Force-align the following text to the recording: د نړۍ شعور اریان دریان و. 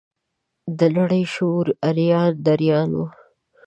د 0.77 0.79
نړۍ 0.97 1.23
شعور 1.33 1.67
اریان 1.89 2.31
دریان 2.45 2.89
و. 2.95 2.99